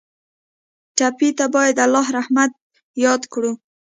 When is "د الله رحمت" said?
1.77-2.51